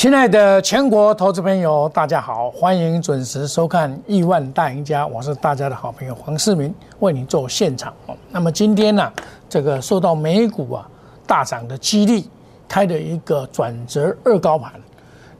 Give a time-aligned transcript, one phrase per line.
[0.00, 7.92] 亲爱的全国投资朋友，大家好，欢迎准时收看《亿万大赢家》，我是大家的好朋友黄世明，为你做现场。
[8.30, 9.12] 那么今天呢，
[9.46, 10.88] 这个受到美股啊
[11.26, 12.30] 大涨的激励，
[12.66, 14.72] 开的一个转折二高盘。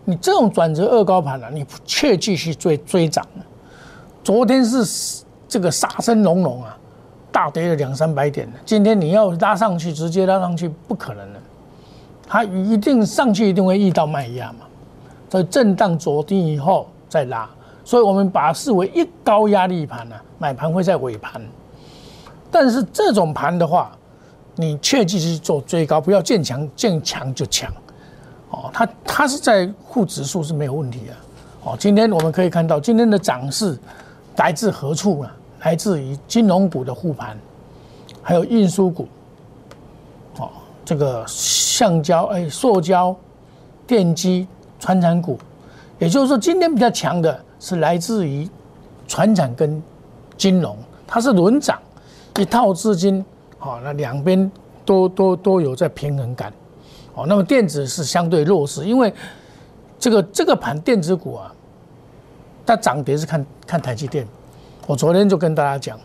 [0.05, 3.27] 你这种转折二高盘呢，你却继续追追涨。
[4.23, 6.77] 昨天是这个杀声隆隆啊，
[7.33, 11.40] 大跌了两三百点今天你要拉上去，直接拉上去不可能的。
[12.33, 14.61] 它一定上去，一定会遇到卖压嘛，
[15.29, 17.51] 所以震荡走低以后再拉，
[17.85, 21.43] 所以我们把它视为一高压力盘呢，买盘会在尾盘。
[22.49, 23.91] 但是这种盘的话，
[24.55, 27.69] 你切记是做追高，不要见强见强就抢。
[28.51, 31.13] 哦，它它是在护指数是没有问题的。
[31.65, 33.77] 哦，今天我们可以看到今天的涨势
[34.37, 35.31] 来自何处呢？
[35.63, 37.37] 来自于金融股的护盘，
[38.23, 39.09] 还有运输股。
[40.91, 43.15] 这个橡胶、哎，塑胶、
[43.87, 44.45] 电机、
[44.81, 45.39] 船产股，
[46.01, 48.49] 也就是说，今天比较强的是来自于
[49.07, 49.81] 船产跟
[50.37, 51.79] 金融，它是轮涨，
[52.41, 53.25] 一套资金，
[53.57, 54.51] 好，那两边
[54.85, 56.53] 都都都有在平衡感，
[57.15, 59.15] 哦，那么电子是相对弱势，因为
[59.97, 61.55] 这个这个盘电子股啊，
[62.67, 64.27] 它涨跌是看看台积电，
[64.89, 65.97] 我昨天就跟大家讲，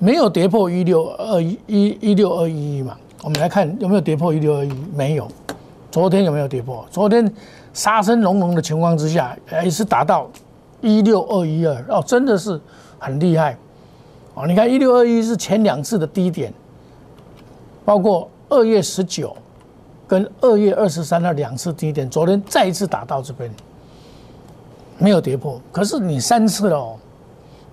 [0.00, 2.96] 没有跌破一六二一一一六二一一嘛。
[3.22, 4.72] 我们来看有没有跌破一六二一？
[4.94, 5.28] 没有。
[5.90, 6.86] 昨天有没有跌破？
[6.90, 7.32] 昨天
[7.72, 10.28] 杀声隆隆的情况之下，还是达到
[10.80, 12.60] 一六二一二哦，真的是
[12.98, 13.56] 很厉害
[14.34, 14.46] 哦。
[14.46, 16.52] 你看一六二一是前两次的低点，
[17.84, 19.34] 包括二月十九
[20.06, 23.50] 跟二月二十三的两次低点，昨天再一次打到这边，
[24.98, 25.60] 没有跌破。
[25.72, 26.96] 可是你三次了哦，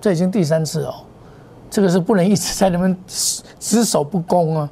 [0.01, 0.95] 这已经第三次哦，
[1.69, 2.97] 这个是不能一直在那边
[3.59, 4.69] 只守不攻啊。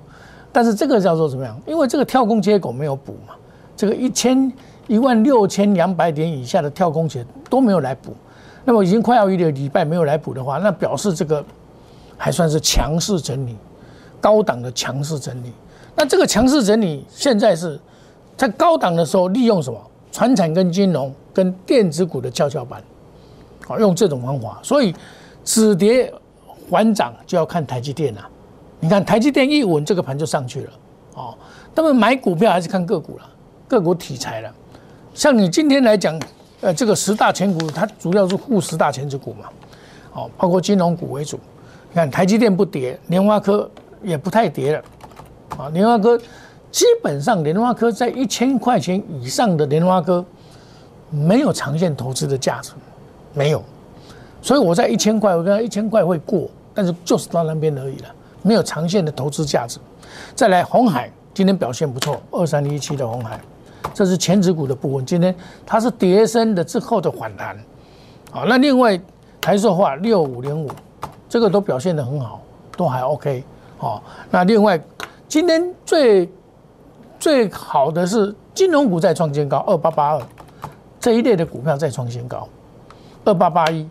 [0.54, 1.60] 但是这个叫做怎么样？
[1.66, 3.34] 因为这个跳空缺口没有补嘛，
[3.76, 4.50] 这个一千
[4.88, 8.16] 一万六千两百点以下的跳空缺都没有来补，
[8.64, 11.44] 那么已经快要一个礼拜没有来补的话，那表示这个
[12.16, 13.58] 还算是强势整理，
[14.22, 15.52] 高档的强势整理。
[15.96, 17.80] 那这个强势整理现在是
[18.38, 19.80] 在高档的时候利用什么？
[20.12, 22.84] 船产跟金融跟电子股的跷跷板，
[23.66, 24.60] 好用这种方法。
[24.62, 24.94] 所以
[25.44, 26.14] 止跌
[26.70, 28.30] 缓涨就要看台积电了。
[28.84, 30.72] 你看台积电一稳，这个盘就上去了，
[31.14, 31.34] 哦。
[31.74, 33.24] 那么买股票还是看个股了，
[33.66, 34.54] 个股题材了。
[35.14, 36.20] 像你今天来讲，
[36.60, 39.46] 呃，这个十大前股，它主要是沪十大前值股嘛，
[40.12, 41.40] 哦，包括金融股为主。
[41.92, 43.72] 你看台积电不跌，联发科
[44.04, 44.84] 也不太跌了，
[45.58, 46.20] 啊，联发科
[46.70, 50.26] 基本上联发科在一千块钱以上的联发科
[51.10, 52.74] 没有长线投资的价值，
[53.34, 53.64] 没有。
[54.42, 58.16] 所以我在一千块，我跟他一千块会过，但是就是到那边而已了。
[58.44, 59.80] 没有长线的投资价值。
[60.36, 63.40] 再来，红海今天表现不错，二三一七的红海，
[63.94, 65.04] 这是前指股的部分。
[65.04, 65.34] 今天
[65.66, 67.58] 它是跌升的之后的反弹。
[68.32, 69.00] 好，那另外
[69.42, 70.70] 台塑化六五零五，
[71.28, 72.42] 这个都表现的很好，
[72.78, 73.44] 都还 OK。
[73.78, 74.80] 好，那另外
[75.28, 76.30] 今天最
[77.20, 80.22] 最好的是金融股再创新高，二八八二
[81.00, 82.48] 这一类的股票再创新高，
[83.26, 83.90] 二八八一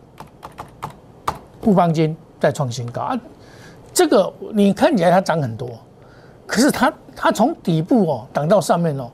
[1.60, 3.20] 富邦金再创新高啊。
[3.94, 5.68] 这个你看起来它涨很多，
[6.46, 9.10] 可是它它从底部哦涨到上面哦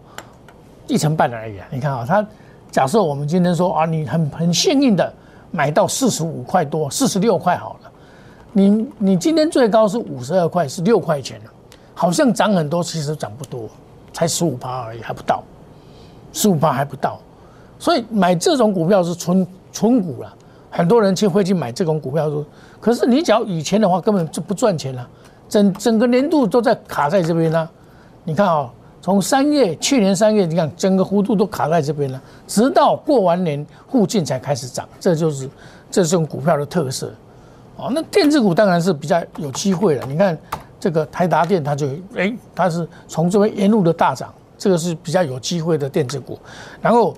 [0.87, 1.67] 一成半而已啊！
[1.71, 2.27] 你看啊，它
[2.71, 5.13] 假设我们今天说啊，你很很幸运的
[5.51, 7.91] 买到四十五块多，四十六块好了，
[8.53, 11.51] 你你今天最高是五十二块，是六块钱了，
[11.95, 13.69] 好像涨很多，其实涨不多，
[14.13, 15.43] 才十五趴而已，还不到，
[16.33, 17.19] 十五趴还不到，
[17.79, 20.35] 所以买这种股票是纯纯股了。
[20.71, 22.45] 很多人去会去买这种股票，说，
[22.81, 25.09] 可是你只要以前的话，根本就不赚钱了，
[25.49, 27.69] 整整个年度都在卡在这边呢。
[28.25, 28.71] 你看啊，
[29.01, 35.49] 从三月去年三月，你看整个幅度都卡在这边了，直到过完年附近才开始涨，这就是
[35.91, 37.11] 这种股票的特色。
[37.77, 40.05] 哦，那电子股当然是比较有机会了。
[40.07, 40.37] 你看
[40.79, 46.39] 这个台达电，它就哎，它是从这边沿路的大涨，这个是比较有机会的电子股。
[46.83, 47.15] 然后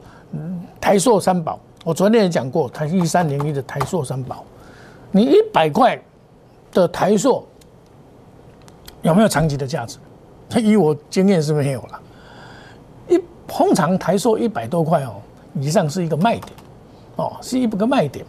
[0.80, 1.58] 台塑三宝。
[1.84, 4.44] 我昨天也讲过，台一三零一的台塑三宝，
[5.10, 5.98] 你一百块
[6.72, 7.46] 的台塑
[9.02, 9.98] 有没有长期的价值？
[10.60, 12.00] 以我经验是没有了。
[13.08, 15.14] 一通常台塑一百多块哦
[15.54, 16.52] 以上是一个卖点，
[17.16, 18.26] 哦是一个卖点，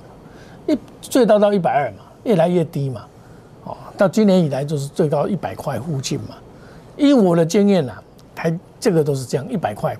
[0.68, 3.06] 一最高到一百二嘛，越来越低嘛，
[3.65, 6.36] 哦到今年以来就是最高一百块附近嘛。
[6.95, 7.94] 以我的经验呐，
[8.33, 9.98] 台这个都是这样一百块，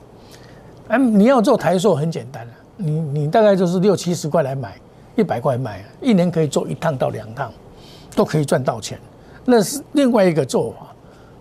[0.88, 2.54] 嗯你要做台塑很简单了。
[2.84, 4.76] 你你大概就是六七十块来买，
[5.16, 7.52] 一百块买，一年可以做一趟到两趟，
[8.16, 9.00] 都可以赚到钱，
[9.46, 10.74] 那是另外一个做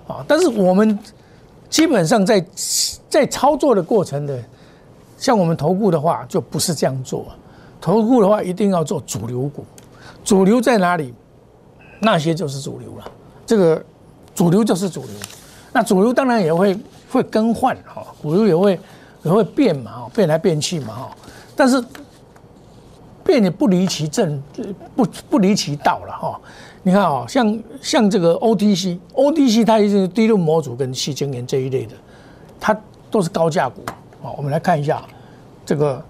[0.06, 0.24] 法啊。
[0.28, 0.98] 但是我们
[1.68, 2.44] 基本上在
[3.08, 4.38] 在操作的过程的
[5.16, 7.26] 像我们投顾的话，就不是这样做。
[7.80, 9.64] 投顾的话，一定要做主流股。
[10.22, 11.14] 主流在哪里？
[12.00, 13.04] 那些就是主流了。
[13.46, 13.82] 这个
[14.34, 15.10] 主流就是主流。
[15.72, 16.78] 那主流当然也会
[17.10, 18.80] 会更换哈，主流也会
[19.22, 21.16] 也会变嘛，变来变去嘛，哈。
[21.60, 21.78] 但是
[23.22, 24.42] 变得不离其正，
[24.96, 26.40] 不不离其道了哈。
[26.82, 31.94] 你看啊，像像这个 OTC，OTC 它也是低度模组跟细晶圆这一类的，
[32.58, 32.74] 它
[33.10, 33.82] 都是高价股
[34.22, 34.32] 啊。
[34.38, 35.02] 我们来看一下
[35.66, 36.02] 这个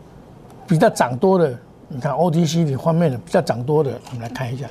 [0.69, 1.59] 比较涨多的，
[1.89, 4.71] 你看 OTC 的方面的比较涨多的，我们来看一下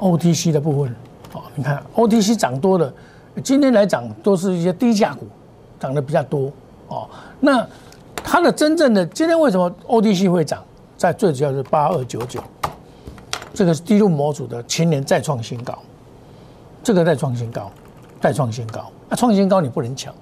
[0.00, 0.92] OTC 的部分
[1.32, 1.46] 啊。
[1.54, 2.92] 你看 OTC 涨多的，
[3.44, 5.28] 今天来讲都是一些低价股，
[5.78, 6.50] 涨得比较多
[6.88, 7.08] 哦。
[7.38, 7.64] 那
[8.32, 10.62] 它的真正的今天为什么 ODC 会涨？
[10.96, 12.40] 在最主要是八二九九。
[13.52, 15.76] 这个是低入模组的前年再创新高，
[16.80, 17.68] 这个再创新高，
[18.20, 20.14] 再创新高，那创新高你不能抢，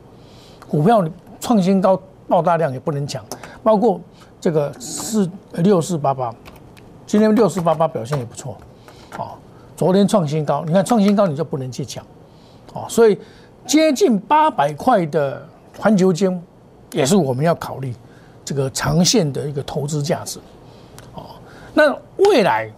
[0.67, 1.07] 股票
[1.39, 3.23] 创新高爆大量也不能抢，
[3.63, 4.01] 包括
[4.41, 6.35] 这个四六四八八，
[7.07, 8.57] 今天六四八八表现也不错，
[9.19, 9.37] 哦，
[9.77, 12.03] 昨天创新高，你看创新高你就不能去抢，
[12.73, 13.19] 哦，所以
[13.67, 15.47] 接近八百块的
[15.79, 16.43] 环球金
[16.93, 17.95] 也是我们要考虑
[18.45, 20.39] 这个长线的一个投资价值，
[21.15, 21.27] 哦，
[21.75, 22.71] 那未来。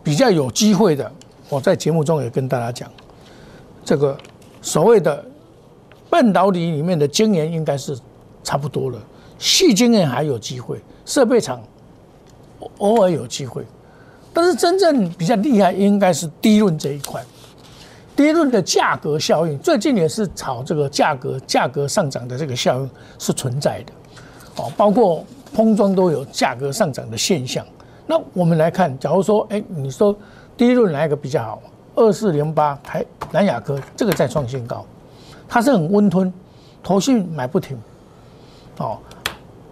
[0.00, 1.12] 比较有机会的，
[1.50, 2.90] 我在节目中也跟大家讲，
[3.84, 4.16] 这个
[4.62, 5.22] 所谓的
[6.08, 7.98] 半导体里面的晶圆应该是
[8.42, 8.98] 差不多了，
[9.38, 11.60] 细晶圆还有机会，设备厂
[12.78, 13.66] 偶尔有机会，
[14.32, 17.22] 但是真正比较厉害应该是低润这一块，
[18.18, 23.92] 低润的价格效应最近也是炒这个价格价格上涨的这个效应是存在的，
[24.56, 27.64] 哦，包括封装都有价格上涨的现象。
[28.08, 30.12] 那我们来看，假如说，哎，你说
[30.56, 31.62] 第一轮哪一个比较好？
[31.94, 34.84] 二四零八台南亚科这个再创新高，
[35.48, 36.32] 它是很温吞，
[36.82, 37.78] 头绪买不停。
[38.78, 38.98] 哦，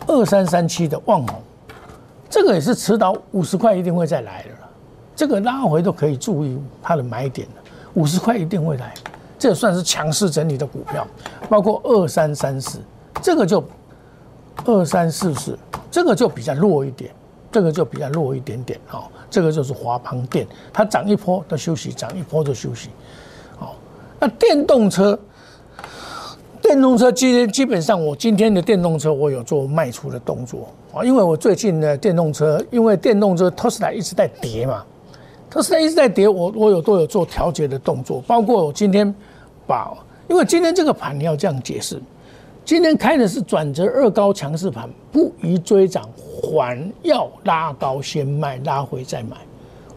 [0.06, 1.42] 二三三七的旺宏，
[2.30, 4.50] 这个也是迟早五十块一定会再来的。
[5.16, 7.65] 这个拉回都可以注意它的买点的，
[7.96, 8.94] 五十块一定会来，
[9.38, 11.06] 这也算是强势整理的股票。
[11.48, 12.78] 包括二三三四，
[13.20, 13.62] 这个就
[14.64, 15.58] 二三四四，
[15.90, 17.10] 这个就比较弱一点。
[17.48, 22.90] 这个就比较弱一点点哦，这个就是华邦电，它涨一波的休息，涨一波的休息，
[23.56, 23.74] 好，
[24.20, 25.18] 那电动车，
[26.60, 34.84] 电动车今天基本上我今天的电动车我有做卖出的动作啊，因为我最近的电动车，因为电动车特斯拉一直在跌嘛，
[35.48, 39.14] 特斯拉一直在跌，我我有都有做调节的动作，包括我今天
[39.66, 39.96] 把，
[40.28, 42.00] 因为今天这个盘你要这样解释。
[42.64, 46.08] 今天开的是转折二高强势盘，不宜追涨，
[46.42, 49.36] 还要拉高先卖，拉回再买，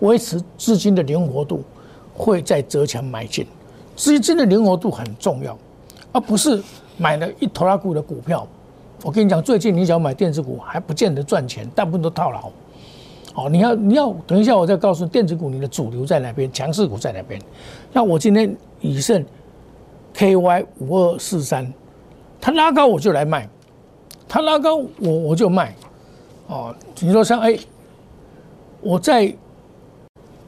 [0.01, 1.63] 维持资金的灵活度，
[2.13, 3.45] 会再折强买进。
[3.95, 5.57] 资金的灵活度很重要，
[6.11, 6.61] 而不是
[6.95, 8.47] 买了一头拉股的股票。
[9.03, 12.51] 我跟你讲，最近你想买电子股还不见得赚钱，大部分都套牢。
[13.45, 17.39] 哦，你要你要等一下，我再告诉电子股你的主流在哪边，强势股在哪边。
[17.93, 19.25] 那我今天以盛
[20.15, 21.71] KY 五二四三。
[22.41, 23.49] 它拉高我就来卖，
[24.25, 25.75] 它拉高我我就卖，
[26.47, 27.59] 哦，你说像哎，
[28.79, 29.35] 我在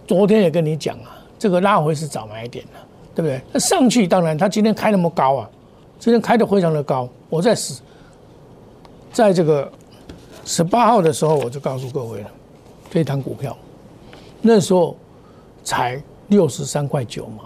[0.07, 2.71] 昨天也跟你讲啊，这个拉回是早买点的，
[3.13, 3.41] 对不对？
[3.51, 5.49] 那上去当然它今天开那么高啊，
[5.99, 7.81] 今天开的非常的高，我在十，
[9.11, 9.69] 在这个
[10.45, 12.31] 十八号的时候我就告诉各位了，
[12.91, 13.57] 这档股票
[14.41, 14.95] 那时候
[15.63, 17.45] 才六十三块九毛。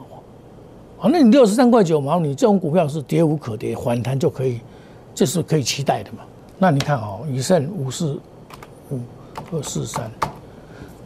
[0.97, 4.59] 啊，那你六十三块九毛，你这种股票是跌无可跌，反弹就可以，
[5.13, 6.19] 这是可以期待的嘛？
[6.57, 8.17] 那你看哦，以盛五四
[8.89, 8.99] 五
[9.51, 10.09] 二四三，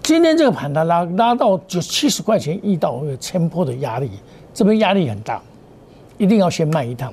[0.03, 4.12] 今天这个盘它拉拉到就七十块钱，遇到有千破的压力，
[4.53, 5.41] 这边压力很大，
[6.19, 7.12] 一定要先卖一趟，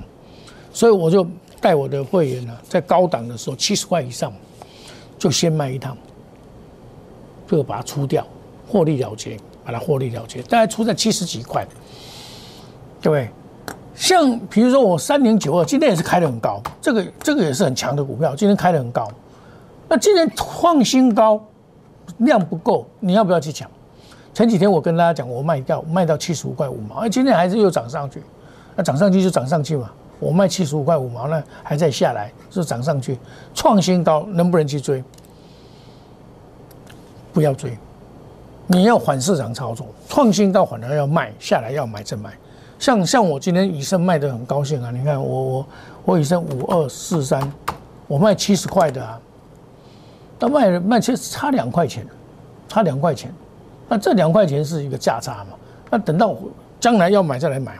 [0.71, 1.27] 所以我就
[1.59, 4.31] 带我的会员呢，在高档的时候七十块以上，
[5.17, 5.97] 就先卖一趟，
[7.47, 8.25] 就把它出掉，
[8.67, 11.65] 获利了结，把它获利了结，大概出在七十几块。
[13.01, 13.29] 对，
[13.95, 19.07] 像比如说我三零九二，今天也是开的很高，这个这个也是很强的股票，今天开的很高。
[19.87, 21.41] 那今天创新高，
[22.17, 23.69] 量不够，你要不要去抢？
[24.33, 28.21] 前几天我跟大家讲，我卖掉卖到七十五块五毛，哎，今天还是又涨上去，
[28.75, 29.89] 那涨上去就涨上去嘛。
[30.19, 33.17] 我卖七十五块五毛，那还在下来，是涨上去，
[33.53, 35.03] 创新高，能不能去追？
[37.37, 37.77] 不要追，
[38.65, 42.33] 你要反市场操作，创新到反而要卖下来，要买再买。
[42.79, 44.89] 像像我今天以盛卖的很高兴啊！
[44.89, 45.67] 你看我我
[46.03, 47.39] 我以盛五二四三，
[48.07, 49.21] 我卖七十块的啊，
[50.39, 52.07] 那卖卖其实差两块钱，
[52.67, 53.31] 差两块钱，
[53.87, 55.55] 那这两块钱是一个价差嘛？
[55.91, 56.35] 那等到
[56.79, 57.77] 将来要买再来买，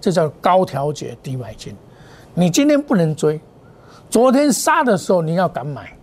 [0.00, 1.76] 这叫高调节低买进。
[2.32, 3.38] 你今天不能追，
[4.08, 5.93] 昨天杀的时候你要敢买，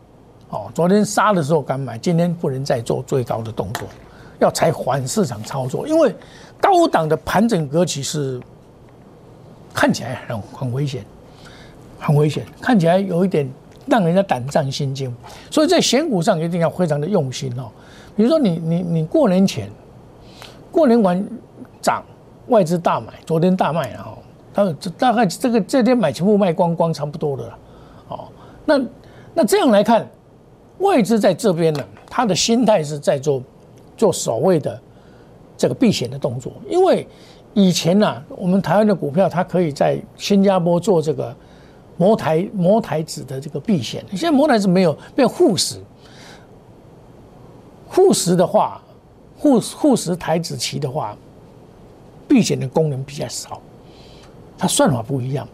[0.52, 3.88] 哦，昨天杀的时候敢买，今天不能再做最高的动作，
[4.40, 6.14] 要采反市场操作，因为
[6.60, 8.40] 高档的盘整格局是
[9.74, 11.04] 看起来很很危险，
[11.98, 13.50] 很危险，看起来有一点
[13.88, 15.14] 让人家胆战心惊，
[15.50, 17.72] 所以在选股上一定要非常的用心哦。
[18.16, 19.70] 比如说你你你过年前，
[20.70, 21.26] 过年完
[21.82, 22.04] 涨，
[22.48, 24.18] 外资大买，昨天大卖了哦，
[24.54, 27.58] 他这大概这个这天买全部卖光光，差不多的了。
[28.10, 28.28] 哦，
[28.66, 28.82] 那
[29.34, 30.06] 那这样来看，
[30.82, 33.42] 外资在这边呢，他的心态是在做
[33.96, 34.80] 做所谓的
[35.58, 37.08] 这个避险的动作，因为
[37.54, 41.36] 以前呢，我们台湾的股票它可以在新加坡做这个
[41.98, 45.80] 摩台摩台子的这个避险，现在摩台子没有变沪市，
[47.88, 48.82] 护市的话，
[49.38, 51.18] 护护市台子期的话，
[52.28, 53.62] 避险的功能比较少，
[54.58, 55.48] 它算法不一样，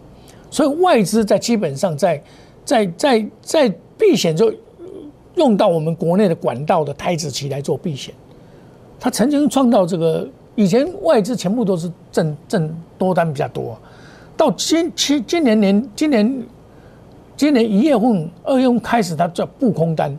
[0.50, 2.22] 所以外资在基本上在。
[2.68, 4.54] 在在在避险就
[5.38, 8.14] 用到我们国内的管道的台子期来做避险，
[9.00, 13.78] 他曾经创造这个以前外资全部都是挣挣多单比较多，
[14.36, 16.44] 到今今今年年今年
[17.36, 20.18] 今年一月份二月份开始，他叫布空单，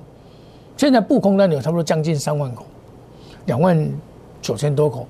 [0.77, 2.65] 现在布空单有差不多将近三万口，
[3.47, 3.77] 两万
[4.41, 5.07] 九千多口，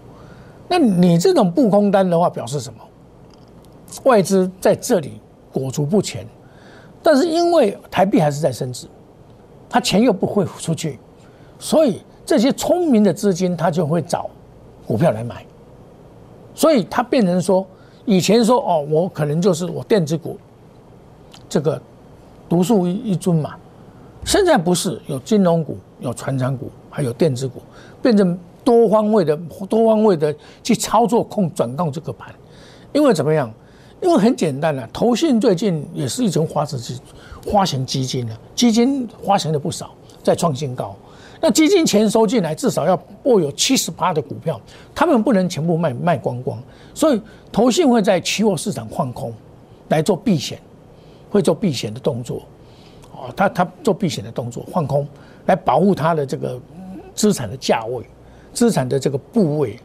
[0.68, 2.80] 那你这种布空单的话，表示什么？
[4.04, 5.20] 外资在这里
[5.52, 6.26] 裹足不前。
[7.00, 8.86] 但是因为台币还是在升值，
[9.68, 10.98] 他钱又不会出去，
[11.58, 14.28] 所以这些聪明的资金他就会找
[14.86, 15.44] 股票来买，
[16.54, 17.66] 所以他变成说，
[18.04, 20.38] 以前说哦，我可能就是我电子股
[21.48, 21.80] 这个
[22.48, 23.54] 独树一一尊嘛，
[24.24, 27.60] 现在不是有金融股、有船长股，还有电子股，
[28.00, 29.36] 变成多方位的、
[29.68, 32.34] 多方位的去操作控转控这个盘，
[32.92, 33.52] 因为怎么样？
[34.00, 37.00] 因为很简单了，投信最近也是一种花式基
[37.44, 39.90] 花型基金了，基金花型的不少，
[40.22, 40.94] 在创新高。
[41.40, 44.60] 那基金钱收进来，至少要握有七十八的股票，
[44.94, 46.60] 他们不能全部卖卖光光，
[46.94, 47.20] 所以
[47.52, 49.32] 投信会在期货市场换空
[49.88, 50.60] 来做避险，
[51.30, 52.42] 会做避险的动作。
[53.12, 55.06] 哦，他他做避险的动作，换空
[55.46, 56.60] 来保护他的这个
[57.14, 58.04] 资产的价位、
[58.52, 59.78] 资产的这个部位，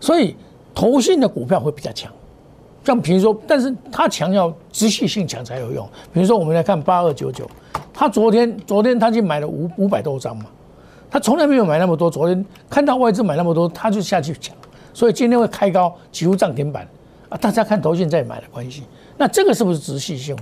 [0.00, 0.36] 所以
[0.74, 2.12] 投信的股票会比较强。
[2.84, 5.88] 像比如说，但是他强调直系性强才有用。
[6.12, 7.48] 比如说，我们来看八二九九，
[7.92, 10.46] 他昨天昨天他就买了五五百多张嘛，
[11.10, 12.10] 他从来没有买那么多。
[12.10, 14.56] 昨天看到外资买那么多，他就下去抢，
[14.92, 16.86] 所以今天会开高，几乎涨停板
[17.28, 17.38] 啊！
[17.38, 18.82] 大家看头线在买的关系，
[19.16, 20.36] 那这个是不是直系性？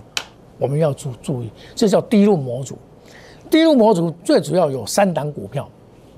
[0.59, 2.79] 我们要注注意，这叫低入模组。
[3.51, 5.69] 低入模组最主要有三档股票，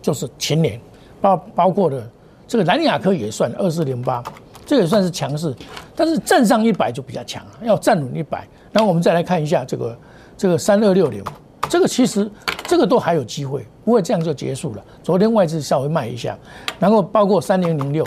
[0.03, 0.79] 就是前年
[1.21, 2.07] 包包括的
[2.47, 4.23] 这个南亚科也算二四零八。
[4.65, 5.55] 这也算是强势，
[5.95, 8.47] 但是站上一百就比较强了，要站稳一百。
[8.73, 9.99] 然后我们再来看一下这个
[10.37, 11.23] 这个三二六零，
[11.69, 12.31] 这个其实
[12.65, 14.83] 这个都还有机会，不会这样就结束了。
[15.03, 16.39] 昨天外资稍微卖一下，
[16.79, 18.07] 然后包括三零零六，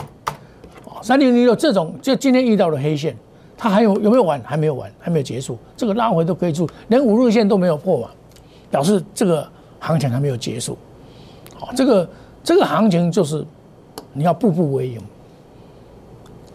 [1.01, 3.15] 三零零六这种就今天遇到了黑线，
[3.55, 4.41] 它还有有没有完？
[4.43, 5.59] 还没有完，还没有结束。
[5.77, 8.09] 这个拉回都可以住，连五日线都没有破嘛，
[8.71, 9.47] 表示这个
[9.79, 10.77] 行情还没有结束。
[11.59, 12.09] 好，这个
[12.43, 13.45] 这个行情就是
[14.13, 14.99] 你要步步为营。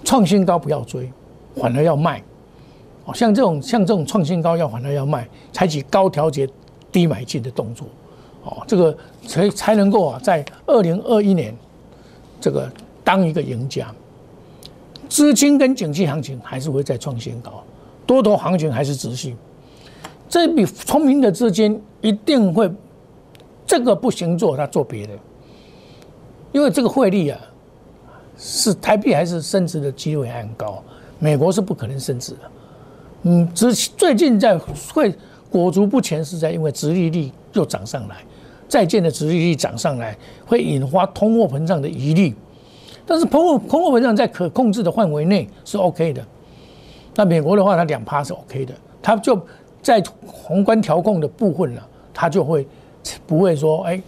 [0.04, 1.10] 创新高不要追，
[1.56, 2.22] 反而要卖。
[3.04, 6.48] 哦，像这种像这种创新高要反而要卖，采取高调节、
[6.92, 7.86] 低买进的动作。
[8.42, 11.54] 哦，这个才才能够啊，在二零二一年
[12.40, 12.70] 这个
[13.04, 13.92] 当一个赢家。
[15.08, 17.64] 资金跟景气行情还是会再创新高，
[18.06, 19.36] 多头行情还是持续。
[20.28, 22.70] 这笔聪明的资金一定会，
[23.66, 25.14] 这个不行做，他做别的，
[26.52, 27.40] 因为这个汇率啊。
[28.42, 30.82] 是台币还是升值的机会还很高，
[31.18, 32.38] 美国是不可能升值的。
[33.24, 34.58] 嗯，只最近在
[34.94, 35.14] 会
[35.50, 38.16] 裹足不前，是在因为殖利率又涨上来，
[38.66, 40.16] 再见的殖利率涨上来，
[40.46, 42.34] 会引发通货膨胀的疑虑。
[43.04, 46.24] 但是通货通货膨胀在可控制的范围内是 OK 的。
[47.14, 49.38] 那美国的话，它两趴是 OK 的，它就
[49.82, 52.66] 在宏观调控的部分了，它就会
[53.26, 54.00] 不会说，哎，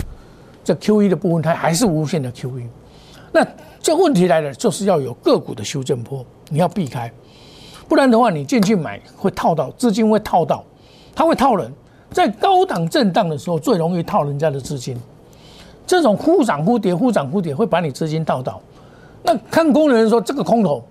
[0.64, 2.64] 这 QE 的部分它还是无限的 QE。
[3.32, 3.46] 那
[3.80, 7.10] 这问题来了，就是要有个股的修正波，你要避开，
[7.88, 10.62] 不然的话，你进去买会套到资金会套到，
[11.14, 11.72] 它会套人，
[12.10, 14.96] 在高档震荡的时候最容易套人家的资金，
[15.86, 18.60] 这种忽涨忽跌，忽涨忽跌会把你资金套到。
[19.22, 20.82] 那看空的人说这个空头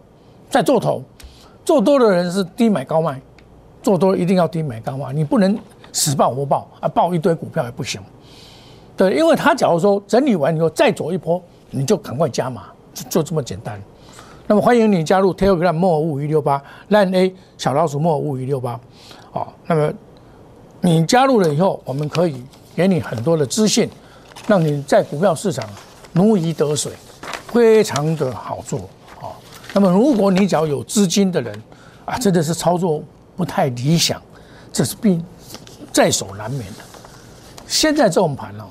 [0.50, 1.04] 在做头，
[1.64, 3.22] 做多的人是低买高卖，
[3.84, 5.58] 做多一定要低买高卖，你不能
[5.94, 8.02] 死抱活抱啊，抱一堆股票也不行。
[8.98, 12.66] 对，因为他假如说整理完以后再走一波，你就赶快加码。
[12.94, 13.82] 就就这么简单，
[14.48, 18.78] 那么欢迎你加入 Telegram 莫五五一六八烂 A 小老鼠莫五五一六八，
[19.32, 19.94] 好，那么
[20.82, 22.44] 你加入了以后，我们可以
[22.76, 23.90] 给你很多的资讯，
[24.46, 25.66] 让你在股票市场
[26.12, 26.92] 如鱼得水，
[27.48, 28.80] 非常的好做
[29.22, 29.32] 啊。
[29.72, 31.64] 那么如果你只要有资金的人
[32.04, 33.02] 啊，真的是操作
[33.38, 34.22] 不太理想，
[34.74, 35.24] 这是必
[35.94, 36.80] 在所难免的。
[37.68, 38.66] 现在这种盘哦，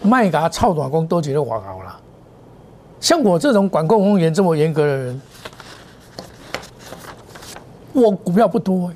[0.00, 1.98] 卖嘎操短工都觉得我高了。
[3.02, 5.20] 像我这种管控风险这么严格的人，
[7.92, 8.92] 我股票不多，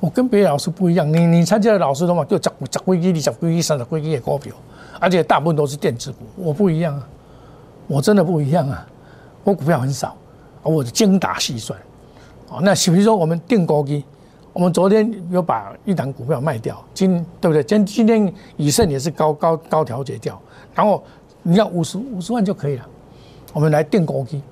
[0.00, 1.06] 我跟别的老师不一样。
[1.06, 4.54] 你你参加的老师的话，就十十几亿、二十几亿、三十几亿的股票，
[4.98, 6.24] 而且大部分都是电子股。
[6.34, 7.06] 我不一样啊，
[7.88, 8.86] 我真的不一样啊，
[9.44, 10.16] 我股票很少，
[10.62, 11.78] 我精打细算。
[12.48, 14.02] 哦，那比如说我们定高机。
[14.54, 17.62] 我们昨天有把一档股票卖掉，今对不对？
[17.62, 20.40] 今今天以盛也是高高高调节掉，
[20.74, 21.04] 然后
[21.42, 22.88] 你要五十五十万就可以了。
[23.52, 24.42] 我们来定高基，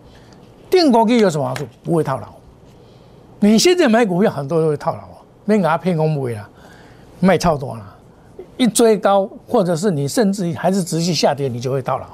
[0.71, 1.67] 定高基有什么好处？
[1.83, 2.27] 不会套牢。
[3.41, 6.49] 你现在买股票很多都会套牢啊，没给他骗空不会啦，
[7.21, 7.97] 卖超多了，
[8.57, 12.07] 一追高或者是你甚至还是持续下跌，你就会套牢。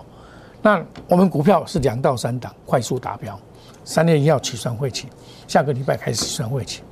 [0.61, 3.39] 那我们股票是两到三档快速达标，
[3.85, 5.09] 三月一号起算会期，
[5.49, 6.83] 下个礼拜开始算会期。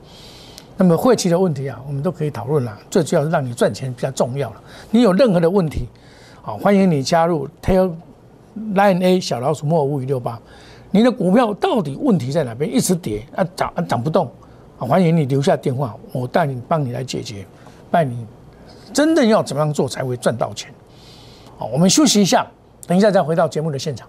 [0.76, 2.78] 那么晦气的问题啊，我们都可以讨论了。
[2.90, 4.56] 最主要是让你赚钱比较重要了。
[4.90, 5.86] 你有任何的问题，
[6.40, 7.92] 好，欢迎你加入 Tail
[8.74, 10.40] Line A 小老鼠莫五五六八。
[10.90, 12.70] 你的股票到底问题在哪边？
[12.70, 14.30] 一直跌啊，涨啊涨不动
[14.78, 17.46] 啊，欢迎你留下电话，我带你帮你来解决。
[17.90, 18.26] 带你
[18.92, 20.70] 真正要怎么样做才会赚到钱？
[21.56, 22.46] 好，我们休息一下，
[22.86, 24.08] 等一下再回到节目的现场。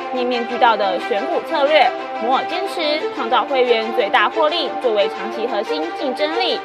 [0.13, 1.89] 面面俱到的选股策略。
[2.21, 6.59] 摩尔坚持创造会员最大获利作为长期核心竞争力。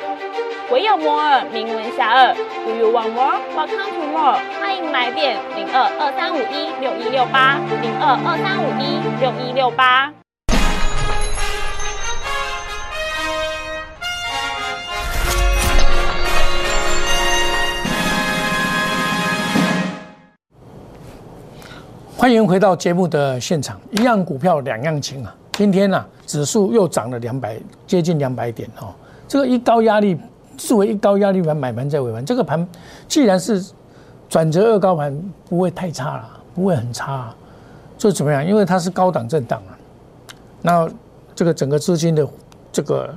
[0.70, 2.35] 唯有摩尔名闻遐迩。
[2.64, 3.38] Do you want more?
[3.56, 4.38] Welcome to more。
[4.61, 10.25] 欢迎来电零二二三五一六一六八零二二三五一六一六八。
[22.18, 25.37] 欢迎回到节目的现场，一样股票两样情啊。
[25.52, 28.88] 今天呢，指数又涨了两百，接近两百点哦。
[29.29, 30.18] 这个一高压力，
[30.57, 32.66] 作为一高压力盘买盘在尾盘，这个盘
[33.07, 33.62] 既然是
[34.31, 35.14] 转折二高盘，
[35.46, 37.35] 不会太差了，不会很差。
[37.98, 38.44] 这怎么样？
[38.44, 39.76] 因为它是高档震荡啊。
[40.62, 40.88] 那
[41.35, 42.26] 这个整个资金的
[42.72, 43.14] 这个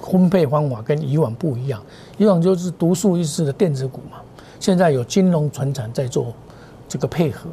[0.00, 1.82] 分配方法跟以往不一样，
[2.16, 4.16] 以往就是独树一帜的电子股嘛，
[4.58, 6.32] 现在有金融、船产在做
[6.88, 7.50] 这个配合。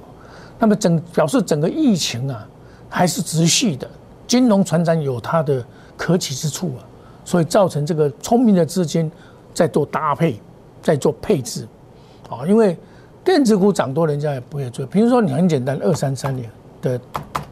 [0.66, 2.44] 那么整表示整个疫情啊，
[2.90, 3.88] 还是持续的，
[4.26, 5.64] 金融船长有它的
[5.96, 6.82] 可取之处啊，
[7.24, 9.12] 所以造成这个聪明的资金
[9.54, 10.40] 在做搭配，
[10.82, 11.68] 在做配置，
[12.28, 12.76] 啊，因为
[13.24, 14.84] 电子股涨多，人家也不会做。
[14.88, 16.50] 比如说你很简单，二三三年
[16.82, 17.00] 的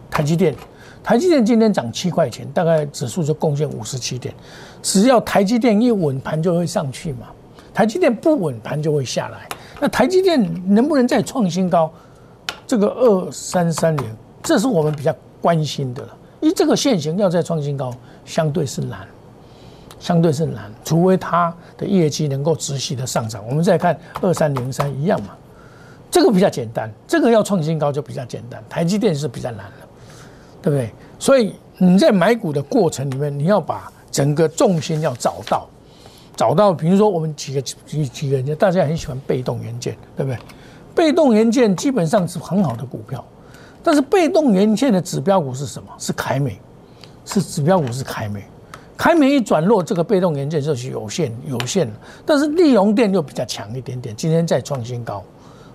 [0.10, 0.56] 台积电，
[1.04, 4.34] 台积电今天涨七块钱，大概指数就贡献五十七点。
[4.82, 7.28] 只要台积电一稳盘就会上去嘛，
[7.76, 9.48] 台积电不稳盘就会下来。
[9.80, 11.92] 那台积电能不能再创新高？
[12.66, 14.06] 这个二三三零，
[14.42, 16.18] 这是我们比较关心的了。
[16.40, 17.94] 因为这个现形要再创新高，
[18.26, 19.08] 相对是难，
[20.00, 23.42] 相对是难，除非它的业绩能够持续的上涨。
[23.48, 25.30] 我们再看二三零三一样嘛，
[26.12, 28.62] 这个比较简单，这个要创新高就比较简单。
[28.68, 29.88] 台积电是比较难的，
[30.62, 30.92] 对不对？
[31.18, 35.66] 所以你在买股的过程里面，你要把整个重心要找到，
[36.36, 40.38] 找到，比如说我们几个几几个人，大家很喜欢被动元件，对不对？
[40.96, 43.24] 被动元件基本上是很好的股票，
[43.82, 45.90] 但是被动元件的指标股是什么？
[45.98, 46.60] 是凯美，
[47.26, 48.44] 是指标股是凯美。
[48.96, 51.92] 凯美一转弱，这个被动元件就是有限有限。
[52.26, 55.24] 但是利荣电又比较强一点点，今天再创新高。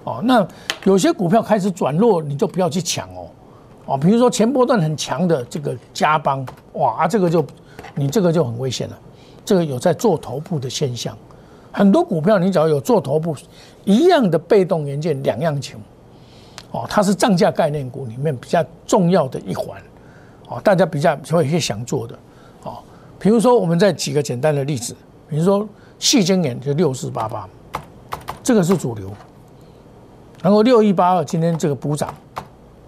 [0.05, 0.47] 哦，那
[0.85, 3.27] 有些股票开始转弱，你就不要去抢哦。
[3.87, 7.45] 哦，比如说前波段很强的这个加邦，哇，这个就
[7.95, 8.99] 你这个就很危险了。
[9.45, 11.17] 这个有在做头部的现象。
[11.73, 13.37] 很多股票，你只要有做头部，
[13.85, 15.77] 一样的被动元件两样情，
[16.71, 19.81] 哦，它是涨价概念股里面比较重要的一环，
[20.49, 22.19] 哦，大家比较会去想做的，
[22.65, 22.79] 哦，
[23.19, 24.95] 比如说我们再举个简单的例子，
[25.29, 27.49] 比如说细晶眼就六四八八，
[28.43, 29.11] 这个是主流。
[30.41, 32.15] 然后六一八二今天这个补涨，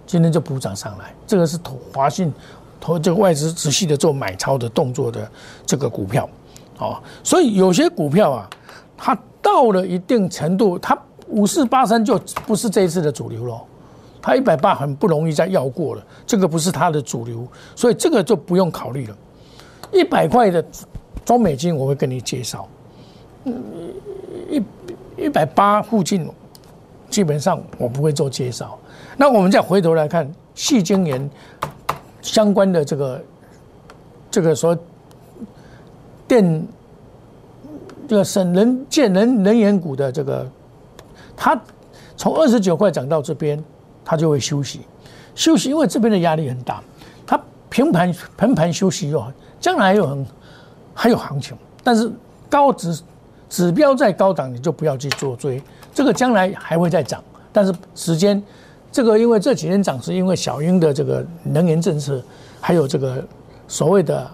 [0.07, 2.33] 今天就补涨上来，这个是投华信
[2.81, 5.29] 投这个外资仔细的做买超的动作的
[5.67, 6.29] 这个股票，
[6.79, 8.51] 哦，所以有些股票啊，
[9.03, 10.97] 它到了一定程度，它
[11.29, 13.61] 五四八三就不是这一次的主流了，
[14.21, 19.17] 它一百八很不容易再要过了，这个不是它的主流，所以这个就不用考虑了。
[19.91, 20.63] 一百块的
[21.25, 22.69] 中美金我会跟你介绍，
[24.51, 24.63] 一
[25.17, 26.31] 一百八附近。
[27.11, 28.79] 基本上我不会做介绍，
[29.17, 31.29] 那我们再回头来看细晶圆
[32.23, 33.25] 相关的这个
[34.31, 34.79] 这个说
[36.29, 36.65] 电
[38.11, 40.45] 这个省能建能能源股的这个，
[41.37, 41.57] 它
[42.17, 43.63] 从二十九块涨到这边，
[44.05, 44.81] 它就会休息。
[45.37, 46.83] 休息，因为这边的压力很大，
[47.25, 50.27] 它平盘平盘休息哟，将来还有很
[50.93, 52.11] 还有行情，但是
[52.49, 53.01] 高指
[53.49, 55.63] 指标在高档，你就不要去做追。
[55.95, 58.43] 这个将来还会再涨，但是时间，
[58.91, 62.21] 这个因为这几天涨是因为小英的这个能源政策，
[62.61, 63.25] 还有这个
[63.69, 64.29] 所谓的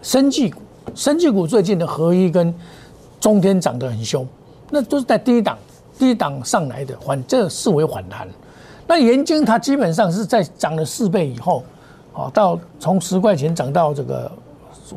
[0.00, 0.62] 生技股，
[0.94, 2.54] 生技股最近的合一跟
[3.24, 4.28] 中天涨得很凶，
[4.68, 5.56] 那都是在低档
[5.98, 8.28] 低档上来的，反这视为反弹。
[8.86, 11.62] 那盐晶它基本上是在涨了四倍以后，
[12.12, 14.30] 好，到从十块钱涨到这个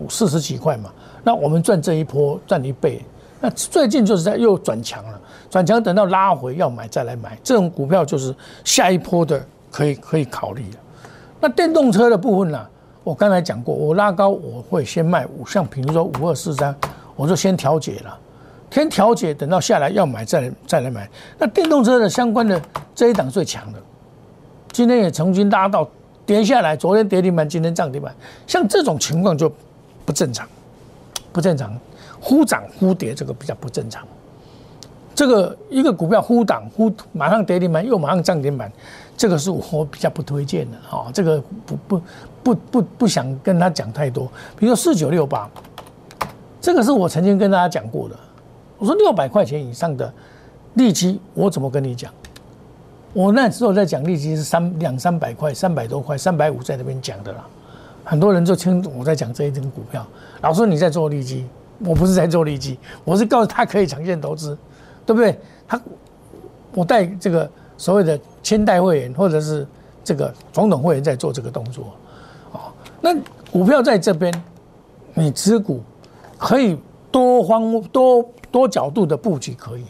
[0.09, 0.89] 四十几块嘛，
[1.23, 3.01] 那我们赚这一波赚一倍，
[3.39, 5.21] 那最近就是在又转强了。
[5.49, 8.35] 转强等到拉回要买再来买，这种股票就是
[8.65, 10.77] 下一波的可以可以考虑了。
[11.39, 12.67] 那电动车的部分呢？
[13.05, 16.75] 我刚才讲过，我拉高我会先卖五，像比如说五二四三，
[17.17, 18.17] 我就先调节了，
[18.71, 21.09] 先调节，等到下来要买再来再来买。
[21.37, 22.61] 那电动车的相关的
[22.95, 23.79] 这一档最强的，
[24.71, 25.85] 今天也重新拉到
[26.25, 29.51] 跌下来，昨天跌停板，今天涨停板，像这种情况就
[30.05, 30.47] 不正常，
[31.33, 31.75] 不正常，
[32.21, 34.05] 忽涨忽跌，这个比较不正常。
[35.15, 38.71] 这个一个股票忽涨忽马上跌停板，又马上涨停板，
[39.17, 41.07] 这个是我比较不推荐的哈。
[41.11, 42.01] 这个不不
[42.43, 44.31] 不不不想跟他讲太多。
[44.55, 45.49] 比如说四九六八，
[46.67, 48.15] 这个是我曾经跟大家讲过的。
[48.77, 50.13] 我说六百块钱以上的
[50.73, 52.11] 利基，我怎么跟你讲？
[53.13, 57.47] 我那时候在讲利基是三两三百块，三百多块，三百五在那边讲的啦。
[58.03, 60.05] 很多人就听我在讲这一只股票，
[60.41, 61.45] 老说你在做利基，
[61.85, 64.57] 我不是在做利基，我是告诉他可以长线投资。
[65.05, 65.39] 对不对？
[65.65, 65.81] 他
[66.73, 69.65] 我带这个所谓的千代会员，或者是
[70.03, 71.93] 这个总统会员在做这个动作，
[72.51, 72.59] 哦，
[72.99, 73.15] 那
[73.53, 74.33] 股票在这边，
[75.13, 75.81] 你持股
[76.37, 76.77] 可以
[77.11, 79.83] 多方多多角度的布局可以，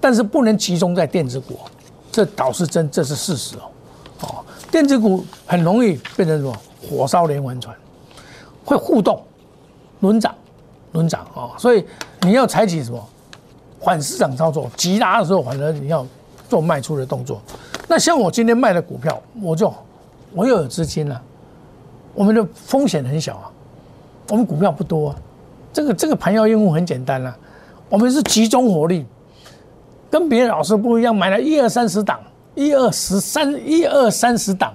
[0.00, 1.58] 但是不能集中在电子股，
[2.10, 3.62] 这倒是真，这是事实哦。
[4.20, 6.56] 哦，电子股很容易变成什么
[6.88, 7.76] 火烧连环船，
[8.64, 9.22] 会互动
[10.00, 10.34] 轮涨
[10.92, 11.84] 轮涨啊，所以
[12.22, 13.08] 你要采取什么？
[13.80, 16.06] 反市场操作，急拉的时候，反而你要
[16.48, 17.42] 做卖出的动作。
[17.88, 19.74] 那像我今天卖的股票，我就
[20.32, 21.20] 我又有资金了，
[22.14, 23.50] 我们的风险很小啊，
[24.28, 25.16] 我们股票不多啊，
[25.72, 27.36] 这个这个盘要应付很简单了，
[27.88, 29.06] 我们是集中火力，
[30.10, 32.20] 跟别人老师不一样，买了一二三十档，
[32.54, 34.74] 一二十三一二三十档，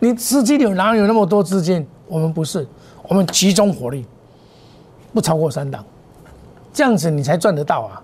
[0.00, 1.86] 你资金有哪有那么多资金？
[2.08, 2.66] 我们不是，
[3.04, 4.04] 我们集中火力，
[5.14, 5.84] 不超过三档。
[6.72, 8.02] 这样子你才赚得到啊！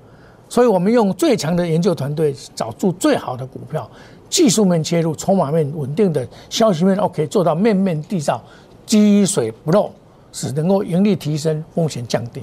[0.48, 3.90] 所以我们用最强的研究团队找出最好的股票，
[4.30, 8.40] 技术面切入，筹码面稳定的，消息面 OK，做到面面地照，
[8.86, 9.90] 积水不漏，
[10.38, 12.40] 只能够盈利提升，风险降低。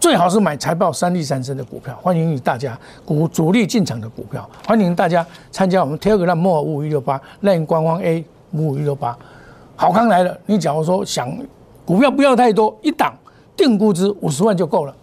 [0.00, 1.96] 最好是买财报三利三升的股票。
[2.02, 9.16] 欢迎大家股主力进场的股票，欢迎大家参加我们 Telegram 摩尔五五一六八 Line 官方 A 五五一六八。
[9.76, 10.36] 好康来了！
[10.46, 11.32] 你假如说想
[11.84, 13.14] 股票不要太多，一档
[13.56, 14.94] 定估值五十万就够了。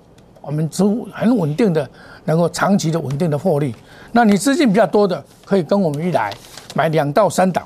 [0.41, 1.89] 我们支很稳定的，
[2.26, 3.74] 能够长期的稳定的获利。
[4.12, 6.34] 那你资金比较多的，可以跟我们一来
[6.76, 7.65] 买两到三档，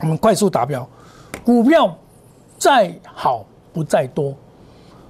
[0.00, 0.86] 我们快速达标。
[1.44, 1.92] 股票
[2.62, 4.32] 再好不再多，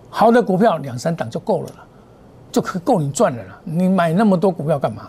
[0.09, 1.85] 好的股票两三档就够了了，
[2.51, 3.61] 就可够你赚了了。
[3.63, 5.03] 你买那么多股票干嘛？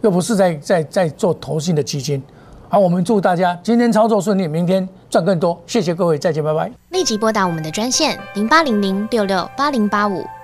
[0.00, 2.22] 又不是在在在做投信的基金。
[2.70, 5.60] 好，我们祝大家今天操作顺利，明天赚更多。
[5.66, 6.72] 谢谢各位，再见，拜拜。
[6.88, 10.24] 立即拨打我们的专线零八零零六六八零八五。